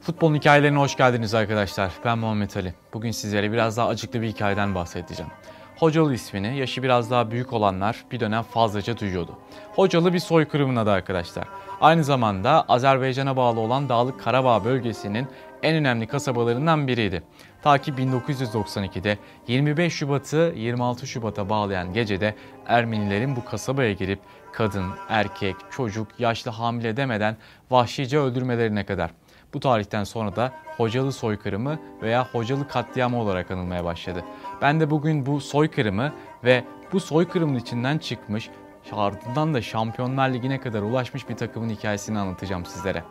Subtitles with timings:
[0.00, 1.92] Futbolun hikayelerine hoş geldiniz arkadaşlar.
[2.04, 2.74] Ben Muhammed Ali.
[2.92, 5.32] Bugün sizlere biraz daha acıklı bir hikayeden bahsedeceğim.
[5.76, 9.38] Hocalı ismini yaşı biraz daha büyük olanlar bir dönem fazlaca duyuyordu.
[9.74, 11.48] Hocalı bir soykırımın adı arkadaşlar.
[11.80, 15.26] Aynı zamanda Azerbaycan'a bağlı olan Dağlık Karabağ bölgesinin
[15.62, 17.22] en önemli kasabalarından biriydi.
[17.62, 22.34] Ta ki 1992'de 25 Şubat'ı 26 Şubat'a bağlayan gecede
[22.66, 24.20] Ermenilerin bu kasabaya girip
[24.52, 27.36] kadın, erkek, çocuk, yaşlı hamile demeden
[27.70, 29.10] vahşice öldürmelerine kadar.
[29.54, 34.24] Bu tarihten sonra da Hocalı soykırımı veya Hocalı katliamı olarak anılmaya başladı.
[34.62, 36.12] Ben de bugün bu soykırımı
[36.44, 38.50] ve bu soykırımın içinden çıkmış,
[38.92, 43.04] ardından da Şampiyonlar Ligi'ne kadar ulaşmış bir takımın hikayesini anlatacağım sizlere.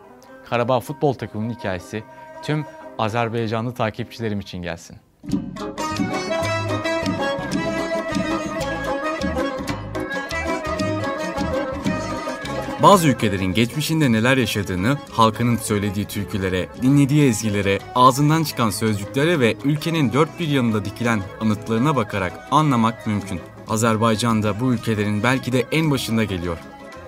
[0.50, 2.04] Karabağ futbol takımının hikayesi
[2.42, 2.64] tüm
[2.98, 4.96] Azerbaycanlı takipçilerim için gelsin.
[12.82, 20.12] Bazı ülkelerin geçmişinde neler yaşadığını, halkının söylediği türkülere, dinlediği ezgilere, ağzından çıkan sözcüklere ve ülkenin
[20.12, 23.40] dört bir yanında dikilen anıtlarına bakarak anlamak mümkün.
[23.68, 26.58] Azerbaycan da bu ülkelerin belki de en başında geliyor.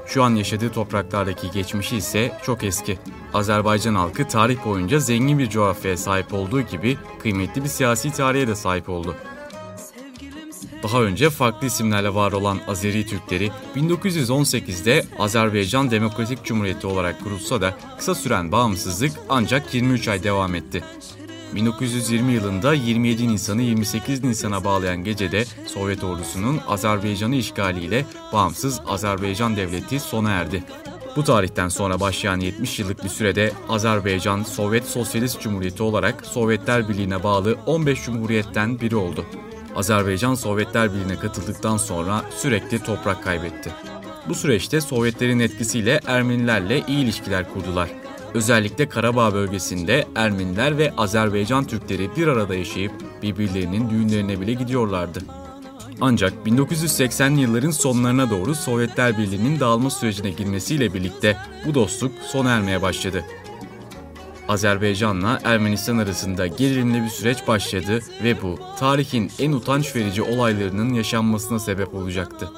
[0.06, 2.98] Şu an yaşadığı topraklardaki geçmişi ise çok eski.
[3.34, 8.54] Azerbaycan halkı tarih boyunca zengin bir coğrafyaya sahip olduğu gibi kıymetli bir siyasi tarihe de
[8.54, 9.16] sahip oldu.
[10.82, 17.74] Daha önce farklı isimlerle var olan Azeri Türkleri 1918'de Azerbaycan Demokratik Cumhuriyeti olarak kurulsa da
[17.98, 20.84] kısa süren bağımsızlık ancak 23 ay devam etti.
[21.54, 30.00] 1920 yılında 27 Nisan'ı 28 Nisan'a bağlayan gecede Sovyet ordusunun Azerbaycan'ı işgaliyle bağımsız Azerbaycan Devleti
[30.00, 30.64] sona erdi.
[31.16, 37.22] Bu tarihten sonra başlayan 70 yıllık bir sürede Azerbaycan Sovyet Sosyalist Cumhuriyeti olarak Sovyetler Birliği'ne
[37.22, 39.26] bağlı 15 cumhuriyetten biri oldu.
[39.76, 43.70] Azerbaycan Sovyetler Birliği'ne katıldıktan sonra sürekli toprak kaybetti.
[44.28, 47.88] Bu süreçte Sovyetlerin etkisiyle Ermenilerle iyi ilişkiler kurdular.
[48.34, 55.18] Özellikle Karabağ bölgesinde Ermeniler ve Azerbaycan Türkleri bir arada yaşayıp birbirlerinin düğünlerine bile gidiyorlardı.
[56.00, 62.82] Ancak 1980'li yılların sonlarına doğru Sovyetler Birliği'nin dağılma sürecine girmesiyle birlikte bu dostluk sona ermeye
[62.82, 63.24] başladı.
[64.48, 71.58] Azerbaycan'la Ermenistan arasında gerilimli bir süreç başladı ve bu tarihin en utanç verici olaylarının yaşanmasına
[71.58, 72.50] sebep olacaktı.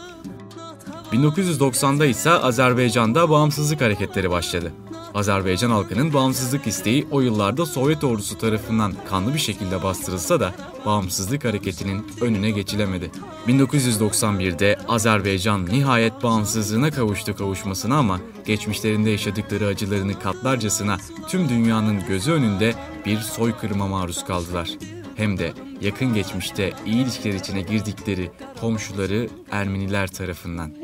[1.12, 4.72] 1990'da ise Azerbaycan'da bağımsızlık hareketleri başladı.
[5.14, 10.54] Azerbaycan halkının bağımsızlık isteği o yıllarda Sovyet ordusu tarafından kanlı bir şekilde bastırılsa da
[10.86, 13.10] bağımsızlık hareketinin önüne geçilemedi.
[13.48, 20.96] 1991'de Azerbaycan nihayet bağımsızlığına kavuştu kavuşmasına ama geçmişlerinde yaşadıkları acılarını katlarcasına
[21.28, 22.74] tüm dünyanın gözü önünde
[23.06, 24.70] bir soykırıma maruz kaldılar.
[25.16, 28.30] Hem de yakın geçmişte iyi ilişkiler içine girdikleri
[28.60, 30.83] komşuları Ermeniler tarafından.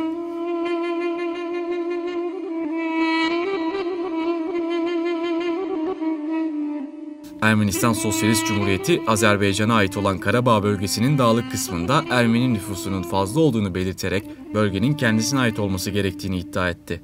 [7.42, 14.24] Ermenistan Sosyalist Cumhuriyeti, Azerbaycan'a ait olan Karabağ bölgesinin dağlık kısmında Ermeni nüfusunun fazla olduğunu belirterek
[14.54, 17.00] bölgenin kendisine ait olması gerektiğini iddia etti.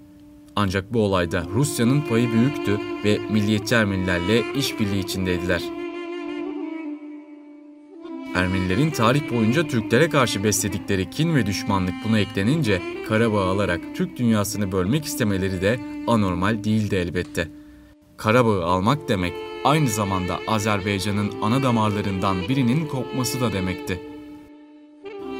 [0.56, 5.62] Ancak bu olayda Rusya'nın payı büyüktü ve milliyetçi Ermenilerle işbirliği içindeydiler.
[8.34, 14.72] Ermenilerin tarih boyunca Türklere karşı besledikleri kin ve düşmanlık buna eklenince Karabağ alarak Türk dünyasını
[14.72, 17.48] bölmek istemeleri de anormal değildi elbette.
[18.16, 24.00] Karabağ'ı almak demek aynı zamanda Azerbaycan'ın ana damarlarından birinin kopması da demekti.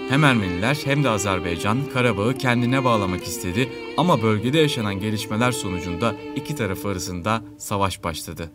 [0.09, 6.57] Hem Ermeniler hem de Azerbaycan Karabağ'ı kendine bağlamak istedi ama bölgede yaşanan gelişmeler sonucunda iki
[6.57, 8.51] taraf arasında savaş başladı.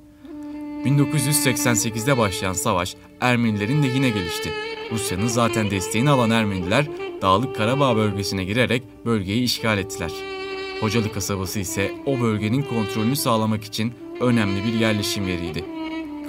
[0.86, 4.50] 1988'de başlayan savaş Ermenilerin lehine gelişti.
[4.92, 6.86] Rusya'nın zaten desteğini alan Ermeniler
[7.22, 10.12] Dağlık Karabağ bölgesine girerek bölgeyi işgal ettiler.
[10.82, 15.66] Hocalı kasabası ise o bölgenin kontrolünü sağlamak için önemli bir yerleşim yeriydi.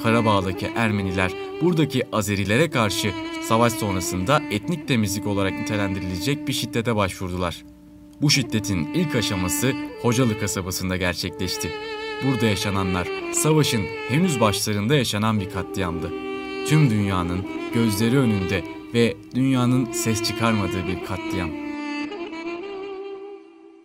[0.03, 1.33] Karabağ'daki Ermeniler
[1.63, 7.65] buradaki Azerilere karşı savaş sonrasında etnik temizlik olarak nitelendirilecek bir şiddete başvurdular.
[8.23, 9.73] Bu şiddetin ilk aşaması
[10.03, 11.71] Hocalı kasabasında gerçekleşti.
[12.25, 16.11] Burada yaşananlar savaşın henüz başlarında yaşanan bir katliamdı.
[16.67, 18.65] Tüm dünyanın gözleri önünde
[18.95, 21.50] ve dünyanın ses çıkarmadığı bir katliam.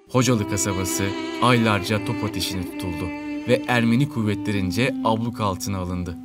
[0.10, 1.04] Hocalı kasabası
[1.42, 6.18] aylarca top ateşine tutuldu ve Ermeni kuvvetlerince abluk altına alındı.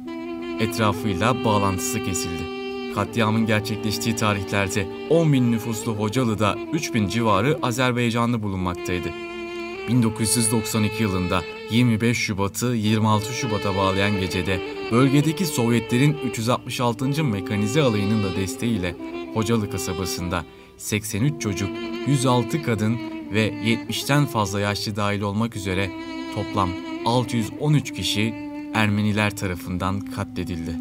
[0.60, 2.62] Etrafıyla bağlantısı kesildi.
[2.94, 9.08] Katliamın gerçekleştiği tarihlerde 10 bin nüfuslu Hocalı'da 3 bin civarı Azerbaycanlı bulunmaktaydı.
[9.88, 14.60] 1992 yılında 25 Şubat'ı 26 Şubat'a bağlayan gecede
[14.92, 17.24] bölgedeki Sovyetlerin 366.
[17.24, 18.96] Mekanize Alayı'nın da desteğiyle
[19.34, 20.44] Hocalı kasabasında
[20.76, 21.70] 83 çocuk,
[22.06, 22.98] 106 kadın
[23.34, 25.90] ve 70'ten fazla yaşlı dahil olmak üzere
[26.34, 26.68] toplam
[27.04, 28.34] 613 kişi
[28.74, 30.76] Ermeniler tarafından katledildi.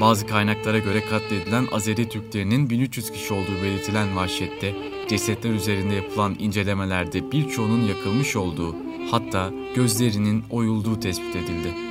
[0.00, 4.74] Bazı kaynaklara göre katledilen Azeri Türklerinin 1300 kişi olduğu belirtilen vahşette,
[5.08, 8.76] cesetler üzerinde yapılan incelemelerde birçoğunun yakılmış olduğu,
[9.10, 11.85] hatta gözlerinin oyulduğu tespit edildi.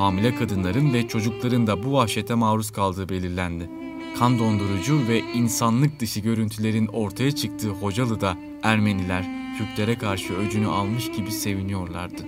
[0.00, 3.70] Hamile kadınların ve çocukların da bu vahşete maruz kaldığı belirlendi.
[4.18, 9.24] Kan dondurucu ve insanlık dışı görüntülerin ortaya çıktığı Hocalı'da Ermeniler
[9.58, 12.22] Türklere karşı öcünü almış gibi seviniyorlardı.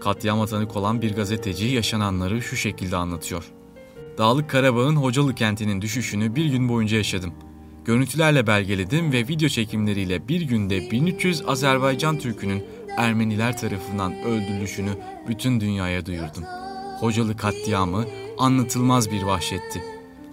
[0.00, 3.44] Katliama tanık olan bir gazeteci yaşananları şu şekilde anlatıyor.
[4.18, 7.32] Dağlık Karabağ'ın Hocalı kentinin düşüşünü bir gün boyunca yaşadım.
[7.84, 12.64] Görüntülerle belgeledim ve video çekimleriyle bir günde 1300 Azerbaycan Türk'ünün
[12.96, 14.90] Ermeniler tarafından öldürülüşünü
[15.28, 16.44] bütün dünyaya duyurdum.
[17.00, 18.04] Hocalı katliamı
[18.38, 19.84] anlatılmaz bir vahşetti.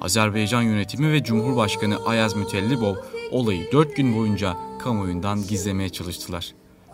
[0.02, 2.96] Azerbaycan yönetimi ve Cumhurbaşkanı Ayaz Mütellibov
[3.32, 6.54] olayı dört gün boyunca kamuoyundan gizlemeye çalıştılar.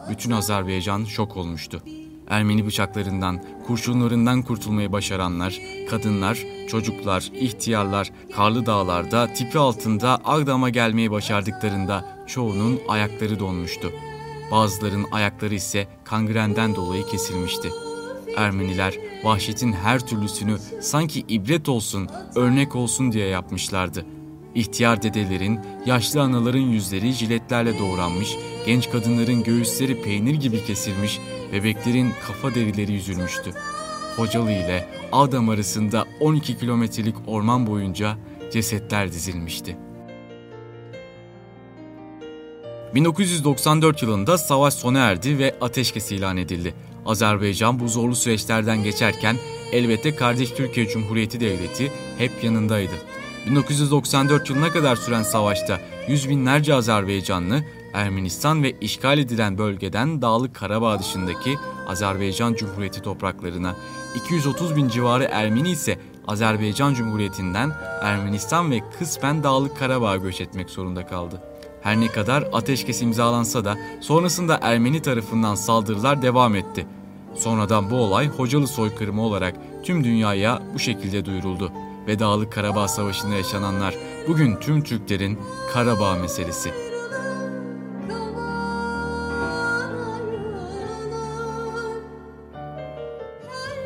[0.09, 1.83] Bütün Azerbaycan şok olmuştu.
[2.29, 5.59] Ermeni bıçaklarından, kurşunlarından kurtulmayı başaranlar,
[5.89, 13.91] kadınlar, çocuklar, ihtiyarlar karlı dağlarda tipi altında Agdam'a gelmeyi başardıklarında çoğunun ayakları donmuştu.
[14.51, 17.69] Bazıların ayakları ise kangrenden dolayı kesilmişti.
[18.37, 18.93] Ermeniler
[19.23, 24.05] vahşetin her türlüsünü sanki ibret olsun, örnek olsun diye yapmışlardı.
[24.55, 28.35] İhtiyar dedelerin, yaşlı anaların yüzleri jiletlerle doğranmış,
[28.65, 31.19] genç kadınların göğüsleri peynir gibi kesilmiş,
[31.53, 33.51] bebeklerin kafa derileri yüzülmüştü.
[34.15, 38.17] Hocalı ile Adam arasında 12 kilometrelik orman boyunca
[38.53, 39.77] cesetler dizilmişti.
[42.95, 46.73] 1994 yılında savaş sona erdi ve ateşkes ilan edildi.
[47.05, 49.35] Azerbaycan bu zorlu süreçlerden geçerken
[49.71, 52.93] elbette kardeş Türkiye Cumhuriyeti Devleti hep yanındaydı.
[53.49, 57.63] 1994 yılına kadar süren savaşta yüz binlerce Azerbaycanlı
[57.93, 61.57] Ermenistan ve işgal edilen bölgeden Dağlık Karabağ dışındaki
[61.87, 63.75] Azerbaycan Cumhuriyeti topraklarına,
[64.15, 71.07] 230 bin civarı Ermeni ise Azerbaycan Cumhuriyeti'nden Ermenistan ve kısmen Dağlık Karabağ'a göç etmek zorunda
[71.07, 71.41] kaldı.
[71.81, 76.87] Her ne kadar ateşkes imzalansa da sonrasında Ermeni tarafından saldırılar devam etti.
[77.35, 81.71] Sonradan bu olay Hocalı soykırımı olarak tüm dünyaya bu şekilde duyuruldu
[82.07, 83.95] ve Dağlık Karabağ Savaşı'nda yaşananlar
[84.27, 85.39] bugün tüm Türklerin
[85.73, 86.82] Karabağ meselesi.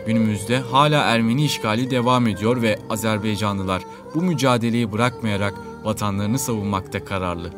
[0.07, 3.81] Günümüzde hala Ermeni işgali devam ediyor ve Azerbaycanlılar
[4.15, 7.51] bu mücadeleyi bırakmayarak vatanlarını savunmakta kararlı.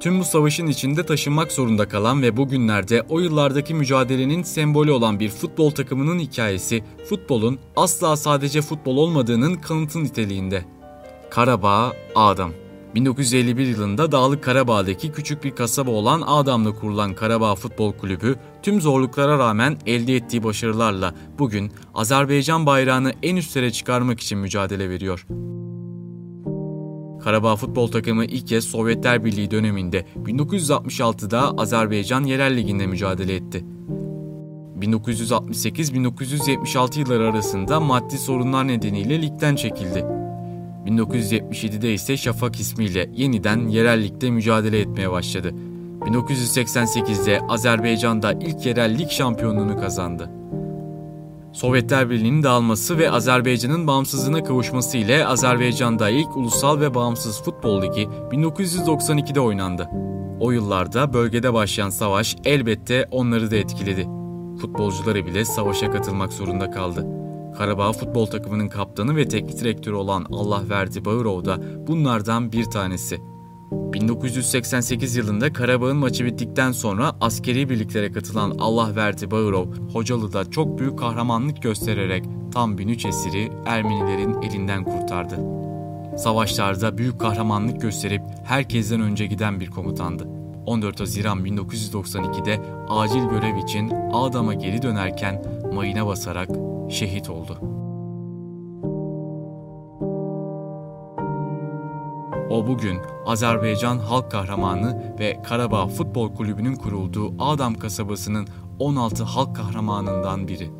[0.00, 5.28] Tüm bu savaşın içinde taşınmak zorunda kalan ve bugünlerde o yıllardaki mücadelenin sembolü olan bir
[5.28, 10.64] futbol takımının hikayesi futbolun asla sadece futbol olmadığının kanıtı niteliğinde.
[11.30, 12.52] Karabağ Adam
[12.94, 19.38] 1951 yılında Dağlık Karabağ'daki küçük bir kasaba olan Adam'da kurulan Karabağ Futbol Kulübü tüm zorluklara
[19.38, 25.26] rağmen elde ettiği başarılarla bugün Azerbaycan bayrağını en üstlere çıkarmak için mücadele veriyor.
[27.24, 33.64] Karabağ futbol takımı ilk kez Sovyetler Birliği döneminde 1966'da Azerbaycan Yerel Ligi'nde mücadele etti.
[34.80, 40.17] 1968-1976 yılları arasında maddi sorunlar nedeniyle ligden çekildi.
[40.86, 45.54] 1977'de ise Şafak ismiyle yeniden yerel ligde mücadele etmeye başladı.
[46.00, 50.30] 1988'de Azerbaycan'da ilk yerel lig şampiyonluğunu kazandı.
[51.52, 58.08] Sovyetler Birliği'nin dağılması ve Azerbaycan'ın bağımsızlığına kavuşması ile Azerbaycan'da ilk ulusal ve bağımsız futbol ligi
[58.30, 59.88] 1992'de oynandı.
[60.40, 64.06] O yıllarda bölgede başlayan savaş elbette onları da etkiledi.
[64.60, 67.17] Futbolcuları bile savaşa katılmak zorunda kaldı.
[67.58, 73.20] Karabağ futbol takımının kaptanı ve teknik direktörü olan Allah Verdi Bağırov da bunlardan bir tanesi.
[73.72, 80.98] 1988 yılında Karabağ'ın maçı bittikten sonra askeri birliklere katılan Allah Verdi Bağırov, Hocalı'da çok büyük
[80.98, 85.36] kahramanlık göstererek tam 1003 esiri Ermenilerin elinden kurtardı.
[86.18, 90.28] Savaşlarda büyük kahramanlık gösterip herkesten önce giden bir komutandı.
[90.66, 95.42] 14 Haziran 1992'de acil görev için Adam'a geri dönerken
[95.74, 96.48] mayına basarak
[96.90, 97.58] şehit oldu.
[102.50, 110.48] O bugün Azerbaycan halk kahramanı ve Karabağ Futbol Kulübü'nün kurulduğu Adam kasabasının 16 halk kahramanından
[110.48, 110.70] biri.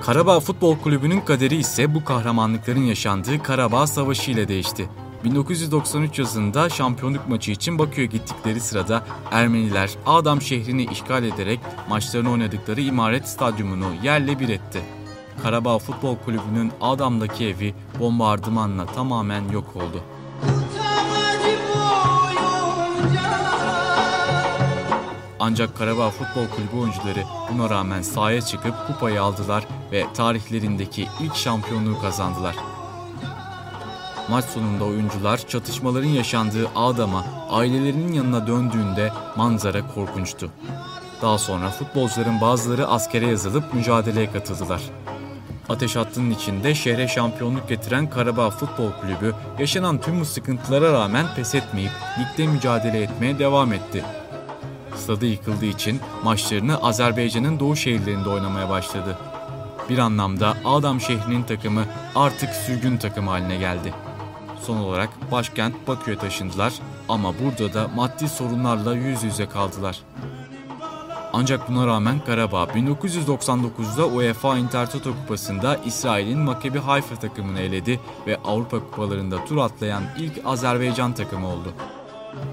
[0.00, 4.88] Karabağ Futbol Kulübü'nün kaderi ise bu kahramanlıkların yaşandığı Karabağ Savaşı ile değişti.
[5.24, 12.80] 1993 yazında şampiyonluk maçı için Bakü'ye gittikleri sırada Ermeniler Adam şehrini işgal ederek maçlarını oynadıkları
[12.80, 14.82] İmaret Stadyumunu yerle bir etti.
[15.42, 20.02] Karabağ Futbol Kulübü'nün Adam'daki evi bombardımanla tamamen yok oldu.
[25.40, 32.00] Ancak Karabağ Futbol Kulübü oyuncuları buna rağmen sahaya çıkıp kupayı aldılar ve tarihlerindeki ilk şampiyonluğu
[32.00, 32.56] kazandılar.
[34.30, 40.50] Maç sonunda oyuncular çatışmaların yaşandığı Adam'a ailelerinin yanına döndüğünde manzara korkunçtu.
[41.22, 44.80] Daha sonra futbolcuların bazıları askere yazılıp mücadeleye katıldılar.
[45.68, 51.54] Ateş hattının içinde şehre şampiyonluk getiren Karabağ Futbol Kulübü yaşanan tüm bu sıkıntılara rağmen pes
[51.54, 54.04] etmeyip ligde mücadele etmeye devam etti.
[54.96, 59.18] Stadı yıkıldığı için maçlarını Azerbaycan'ın doğu şehirlerinde oynamaya başladı.
[59.88, 63.94] Bir anlamda Adam şehrinin takımı artık sürgün takım haline geldi.
[64.62, 66.72] Son olarak başkent Bakü'ye taşındılar
[67.08, 70.00] ama burada da maddi sorunlarla yüz yüze kaldılar.
[71.32, 78.78] Ancak buna rağmen Karabağ 1999'da UEFA Intertoto Kupası'nda İsrail'in Maccabi Haifa takımını eledi ve Avrupa
[78.78, 81.72] Kupalarında tur atlayan ilk Azerbaycan takımı oldu.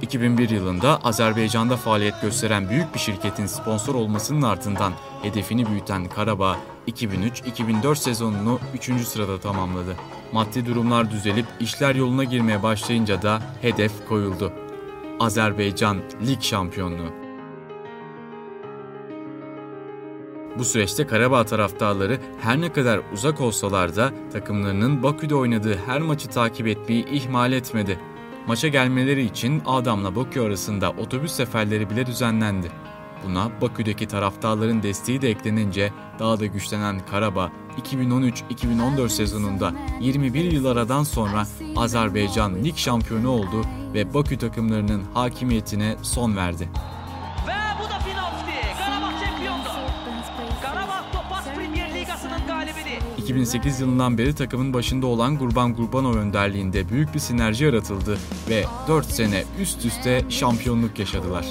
[0.02, 6.58] 2001 yılında Azerbaycan'da faaliyet gösteren büyük bir şirketin sponsor olmasının ardından hedefini büyüten Karabağ
[6.88, 9.08] 2003-2004 sezonunu 3.
[9.08, 9.96] sırada tamamladı.
[10.36, 14.54] Maddi durumlar düzelip işler yoluna girmeye başlayınca da hedef koyuldu.
[15.20, 17.13] Azerbaycan Lig Şampiyonluğu.
[20.58, 26.30] Bu süreçte Karabağ taraftarları her ne kadar uzak olsalar da takımlarının Bakü'de oynadığı her maçı
[26.30, 28.00] takip etmeyi ihmal etmedi.
[28.48, 32.72] Maça gelmeleri için Adam'la Bakü arasında otobüs seferleri bile düzenlendi.
[33.25, 37.51] Buna Bakü'deki taraftarların desteği de eklenince daha da güçlenen Karabağ
[37.82, 46.36] 2013-2014 sezonunda 21 yıl aradan sonra Azerbaycan lig şampiyonu oldu ve Bakü takımlarının hakimiyetine son
[46.36, 46.70] verdi.
[53.17, 58.17] 2008 yılından beri takımın başında olan Gurban Gurbanov önderliğinde büyük bir sinerji yaratıldı
[58.50, 61.46] ve 4 sene üst üste şampiyonluk yaşadılar.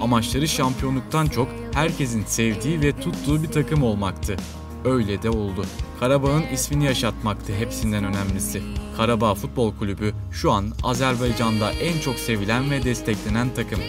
[0.00, 4.36] Amaçları şampiyonluktan çok herkesin sevdiği ve tuttuğu bir takım olmaktı.
[4.84, 5.64] Öyle de oldu.
[6.00, 8.62] Karabağ'ın ismini yaşatmaktı hepsinden önemlisi.
[8.96, 13.80] Karabağ Futbol Kulübü şu an Azerbaycan'da en çok sevilen ve desteklenen takım.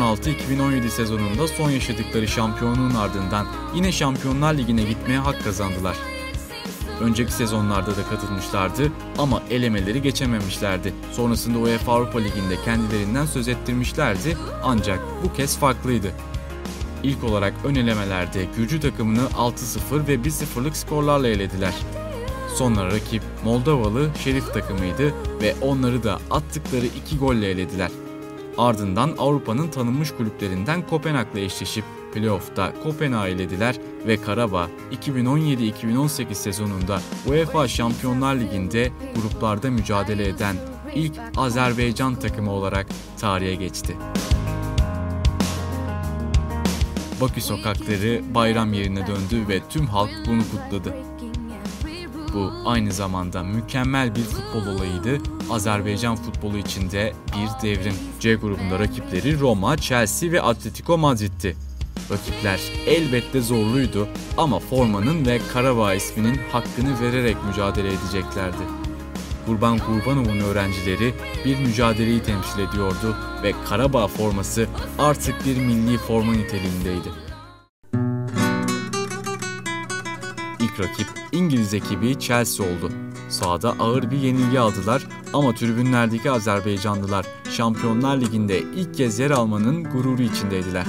[0.00, 5.96] 2016-2017 sezonunda son yaşadıkları şampiyonluğun ardından yine Şampiyonlar Ligi'ne gitmeye hak kazandılar.
[7.00, 10.94] Önceki sezonlarda da katılmışlardı ama elemeleri geçememişlerdi.
[11.12, 16.12] Sonrasında UEFA Avrupa Ligi'nde kendilerinden söz ettirmişlerdi ancak bu kez farklıydı.
[17.02, 21.74] İlk olarak ön elemelerde Gürcü takımını 6-0 ve 1-0'lık skorlarla elediler.
[22.54, 27.90] Sonra rakip Moldovalı Şerif takımıydı ve onları da attıkları iki golle elediler.
[28.58, 33.76] Ardından Avrupa'nın tanınmış kulüplerinden Kopenhag'la eşleşip playoff'ta Kopenhag'ı elediler
[34.06, 40.56] ve Karabağ 2017-2018 sezonunda UEFA Şampiyonlar Ligi'nde gruplarda mücadele eden
[40.94, 42.86] ilk Azerbaycan takımı olarak
[43.20, 43.96] tarihe geçti.
[47.20, 50.94] Bakü sokakları bayram yerine döndü ve tüm halk bunu kutladı.
[52.34, 55.18] Bu aynı zamanda mükemmel bir futbol olayıydı.
[55.50, 57.94] Azerbaycan futbolu içinde bir devrim.
[58.20, 61.56] C grubunda rakipleri Roma, Chelsea ve Atletico Madrid'ti.
[62.10, 68.62] Rakipler elbette zorluydu ama formanın ve Karabağ isminin hakkını vererek mücadele edeceklerdi.
[69.46, 71.14] Kurban Kurbanov'un öğrencileri
[71.44, 74.66] bir mücadeleyi temsil ediyordu ve Karabağ forması
[74.98, 77.08] artık bir milli forma niteliğindeydi.
[80.60, 82.92] İlk rakip İngiliz ekibi Chelsea oldu.
[83.28, 90.22] Sahada ağır bir yenilgi aldılar ama tribünlerdeki Azerbaycanlılar Şampiyonlar Ligi'nde ilk kez yer almanın gururu
[90.22, 90.86] içindeydiler.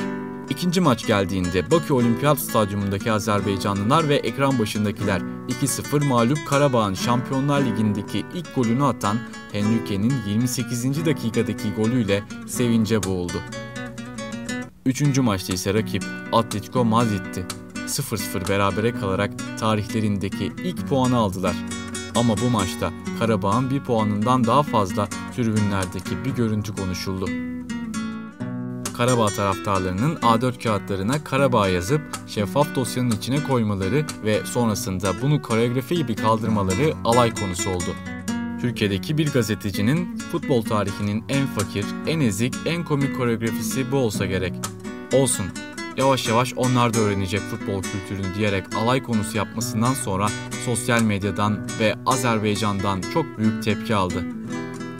[0.51, 5.21] İkinci maç geldiğinde Bakü Olimpiyat Stadyumundaki Azerbaycanlılar ve ekran başındakiler
[5.61, 9.17] 2-0 mağlup Karabağ'ın Şampiyonlar Ligi'ndeki ilk golünü atan
[9.51, 11.05] Henrique'nin 28.
[11.05, 13.41] dakikadaki golüyle sevince boğuldu.
[14.85, 16.03] Üçüncü maçta ise rakip
[16.33, 17.45] Atletico Madrid'ti.
[17.87, 21.55] 0-0 berabere kalarak tarihlerindeki ilk puanı aldılar.
[22.15, 27.25] Ama bu maçta Karabağ'ın bir puanından daha fazla tribünlerdeki bir görüntü konuşuldu.
[29.01, 36.15] Karabağ taraftarlarının A4 kağıtlarına Karabağ yazıp şeffaf dosyanın içine koymaları ve sonrasında bunu koreografi gibi
[36.15, 37.95] kaldırmaları alay konusu oldu.
[38.61, 44.53] Türkiye'deki bir gazetecinin futbol tarihinin en fakir, en ezik, en komik koreografisi bu olsa gerek.
[45.13, 45.45] Olsun,
[45.97, 50.27] yavaş yavaş onlar da öğrenecek futbol kültürünü diyerek alay konusu yapmasından sonra
[50.65, 54.40] sosyal medyadan ve Azerbaycan'dan çok büyük tepki aldı.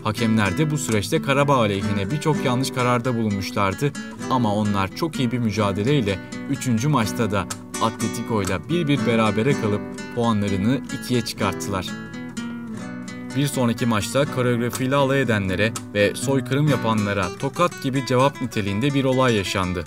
[0.04, 3.92] Hakemler de bu süreçte Karabağ aleyhine birçok yanlış kararda bulunmuşlardı
[4.30, 6.86] ama onlar çok iyi bir mücadeleyle 3.
[6.86, 7.46] maçta da
[7.82, 9.82] Atletico ile bir bir berabere kalıp
[10.16, 11.88] puanlarını ikiye çıkarttılar.
[13.36, 19.36] Bir sonraki maçta koreografiyle alay edenlere ve soykırım yapanlara tokat gibi cevap niteliğinde bir olay
[19.36, 19.84] yaşandı.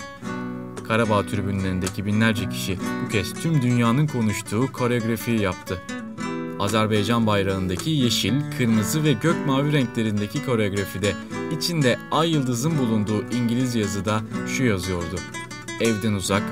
[0.87, 5.81] Karabağ tribünlerindeki binlerce kişi bu kez tüm dünyanın konuştuğu koreografiyi yaptı.
[6.59, 11.13] Azerbaycan bayrağındaki yeşil, kırmızı ve gök mavi renklerindeki koreografide
[11.57, 15.15] içinde ay yıldızın bulunduğu İngiliz yazıda şu yazıyordu.
[15.81, 16.43] Evden uzak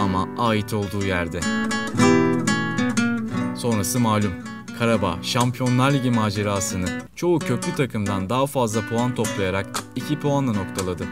[0.00, 1.40] ama ait olduğu yerde.
[3.56, 4.32] Sonrası malum.
[4.78, 6.86] Karabağ Şampiyonlar Ligi macerasını
[7.16, 11.04] çoğu köklü takımdan daha fazla puan toplayarak 2 puanla noktaladı.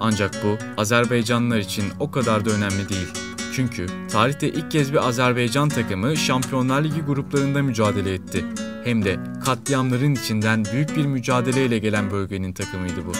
[0.00, 3.27] Ancak bu Azerbaycanlılar için o kadar da önemli değil.
[3.58, 8.44] Çünkü tarihte ilk kez bir Azerbaycan takımı Şampiyonlar Ligi gruplarında mücadele etti.
[8.84, 13.12] Hem de katliamların içinden büyük bir mücadeleyle gelen bölgenin takımıydı bu.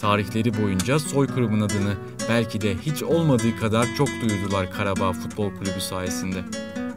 [0.00, 1.94] Tarihleri boyunca soykırımın adını
[2.28, 6.44] belki de hiç olmadığı kadar çok duyurdular Karabağ Futbol Kulübü sayesinde.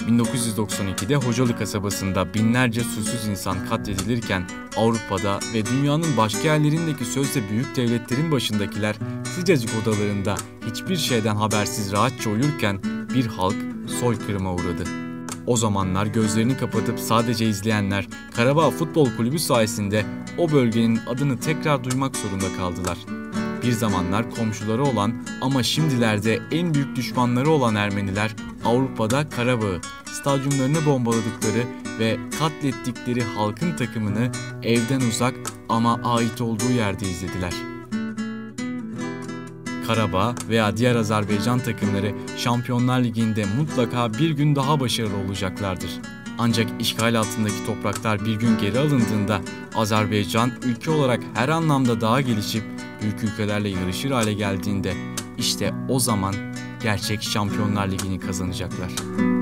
[0.09, 4.43] 1992'de Hocalı kasabasında binlerce susuz insan katledilirken
[4.77, 8.95] Avrupa'da ve dünyanın başka yerlerindeki sözde büyük devletlerin başındakiler
[9.35, 10.35] sıcacık odalarında
[10.65, 12.79] hiçbir şeyden habersiz rahatça uyurken
[13.13, 13.55] bir halk
[13.99, 14.83] soykırıma uğradı.
[15.47, 20.05] O zamanlar gözlerini kapatıp sadece izleyenler Karabağ Futbol Kulübü sayesinde
[20.37, 23.24] o bölgenin adını tekrar duymak zorunda kaldılar.
[23.65, 31.63] Bir zamanlar komşuları olan ama şimdilerde en büyük düşmanları olan Ermeniler Avrupa'da Karabağ'ı, stadyumlarını bombaladıkları
[31.99, 34.31] ve katlettikleri halkın takımını
[34.63, 35.33] evden uzak
[35.69, 37.53] ama ait olduğu yerde izlediler.
[39.87, 45.89] Karabağ veya diğer Azerbaycan takımları Şampiyonlar Ligi'nde mutlaka bir gün daha başarılı olacaklardır.
[46.37, 49.41] Ancak işgal altındaki topraklar bir gün geri alındığında
[49.75, 52.63] Azerbaycan ülke olarak her anlamda daha gelişip
[53.01, 54.93] büyük ülkelerle yarışır hale geldiğinde
[55.37, 56.35] işte o zaman
[56.83, 59.34] gerçek Şampiyonlar Ligi'ni kazanacaklar.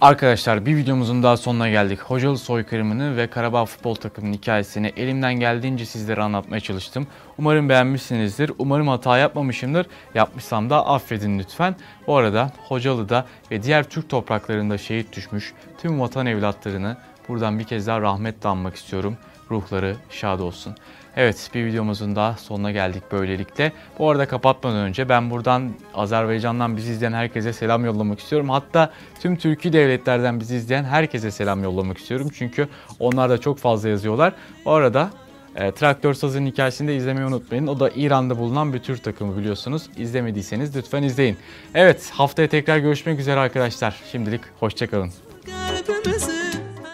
[0.00, 2.00] Arkadaşlar bir videomuzun daha sonuna geldik.
[2.00, 7.06] Hocalı soykırımını ve Karabağ futbol takımının hikayesini elimden geldiğince sizlere anlatmaya çalıştım.
[7.38, 8.52] Umarım beğenmişsinizdir.
[8.58, 9.86] Umarım hata yapmamışımdır.
[10.14, 11.76] Yapmışsam da affedin lütfen.
[12.06, 16.96] Bu arada Hocalı'da ve diğer Türk topraklarında şehit düşmüş tüm vatan evlatlarını
[17.28, 19.16] buradan bir kez daha rahmetle anmak istiyorum.
[19.50, 20.74] Ruhları şad olsun.
[21.16, 23.72] Evet bir videomuzun da sonuna geldik böylelikle.
[23.98, 28.48] Bu arada kapatmadan önce ben buradan Azerbaycan'dan bizi izleyen herkese selam yollamak istiyorum.
[28.48, 32.28] Hatta tüm Türkiye devletlerden bizi izleyen herkese selam yollamak istiyorum.
[32.34, 34.32] Çünkü onlar da çok fazla yazıyorlar.
[34.64, 35.10] Bu arada
[35.56, 37.66] e, Traktör Saz'ın hikayesini de izlemeyi unutmayın.
[37.66, 39.90] O da İran'da bulunan bir tür takımı biliyorsunuz.
[39.96, 41.36] İzlemediyseniz lütfen izleyin.
[41.74, 44.02] Evet haftaya tekrar görüşmek üzere arkadaşlar.
[44.12, 45.29] Şimdilik hoşçakalın.